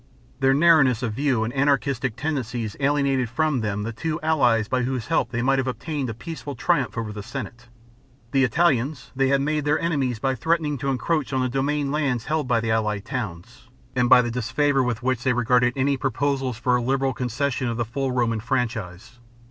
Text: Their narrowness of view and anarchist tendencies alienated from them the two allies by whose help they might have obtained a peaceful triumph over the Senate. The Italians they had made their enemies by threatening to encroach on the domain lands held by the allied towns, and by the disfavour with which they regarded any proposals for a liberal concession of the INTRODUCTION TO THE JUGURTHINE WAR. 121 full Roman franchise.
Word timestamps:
Their 0.39 0.55
narrowness 0.55 1.03
of 1.03 1.13
view 1.13 1.43
and 1.43 1.53
anarchist 1.53 2.03
tendencies 2.17 2.75
alienated 2.79 3.29
from 3.29 3.61
them 3.61 3.83
the 3.83 3.93
two 3.93 4.19
allies 4.21 4.67
by 4.67 4.81
whose 4.81 5.05
help 5.09 5.29
they 5.29 5.43
might 5.43 5.59
have 5.59 5.67
obtained 5.67 6.09
a 6.09 6.15
peaceful 6.15 6.55
triumph 6.55 6.97
over 6.97 7.13
the 7.13 7.21
Senate. 7.21 7.67
The 8.31 8.43
Italians 8.43 9.11
they 9.15 9.27
had 9.27 9.41
made 9.41 9.63
their 9.63 9.77
enemies 9.79 10.17
by 10.17 10.33
threatening 10.33 10.79
to 10.79 10.89
encroach 10.89 11.31
on 11.33 11.41
the 11.41 11.49
domain 11.49 11.91
lands 11.91 12.25
held 12.25 12.47
by 12.47 12.59
the 12.59 12.71
allied 12.71 13.05
towns, 13.05 13.67
and 13.95 14.09
by 14.09 14.23
the 14.23 14.31
disfavour 14.31 14.81
with 14.81 15.03
which 15.03 15.21
they 15.21 15.33
regarded 15.33 15.73
any 15.75 15.97
proposals 15.97 16.57
for 16.57 16.75
a 16.75 16.81
liberal 16.81 17.13
concession 17.13 17.67
of 17.67 17.77
the 17.77 17.83
INTRODUCTION 17.83 17.83
TO 17.83 17.83
THE 17.83 17.83
JUGURTHINE 17.83 17.91
WAR. 17.93 18.07
121 18.07 18.09
full 18.09 18.11
Roman 18.11 18.39
franchise. 18.39 19.19